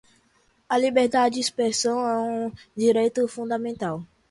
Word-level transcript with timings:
A 0.67 0.75
liberdade 0.79 1.35
de 1.35 1.39
expressão 1.41 1.99
é 2.07 2.17
um 2.17 2.51
direito 2.75 3.27
fundamental. 3.27 4.03